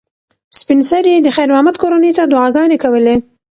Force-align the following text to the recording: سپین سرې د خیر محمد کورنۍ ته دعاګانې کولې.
سپین 0.59 0.79
سرې 0.89 1.13
د 1.21 1.27
خیر 1.35 1.49
محمد 1.53 1.75
کورنۍ 1.81 2.11
ته 2.17 2.23
دعاګانې 2.31 2.77
کولې. 2.83 3.15